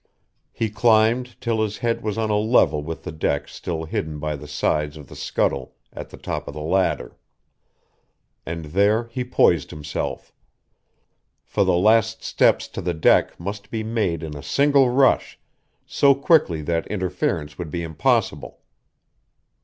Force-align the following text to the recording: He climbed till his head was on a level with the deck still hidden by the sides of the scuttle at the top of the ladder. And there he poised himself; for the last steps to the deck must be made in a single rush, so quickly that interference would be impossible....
He 0.51 0.71
climbed 0.71 1.39
till 1.39 1.61
his 1.61 1.77
head 1.77 2.01
was 2.01 2.17
on 2.17 2.31
a 2.31 2.35
level 2.39 2.81
with 2.81 3.03
the 3.03 3.11
deck 3.11 3.47
still 3.47 3.85
hidden 3.85 4.17
by 4.17 4.35
the 4.35 4.47
sides 4.47 4.97
of 4.97 5.05
the 5.09 5.15
scuttle 5.15 5.75
at 5.93 6.09
the 6.09 6.17
top 6.17 6.47
of 6.47 6.55
the 6.55 6.59
ladder. 6.59 7.17
And 8.43 8.65
there 8.65 9.03
he 9.11 9.23
poised 9.23 9.69
himself; 9.69 10.33
for 11.43 11.63
the 11.63 11.77
last 11.77 12.23
steps 12.23 12.67
to 12.69 12.81
the 12.81 12.95
deck 12.95 13.39
must 13.39 13.69
be 13.69 13.83
made 13.83 14.23
in 14.23 14.35
a 14.35 14.41
single 14.41 14.89
rush, 14.89 15.37
so 15.85 16.15
quickly 16.15 16.63
that 16.63 16.87
interference 16.87 17.59
would 17.59 17.69
be 17.69 17.83
impossible.... 17.83 18.59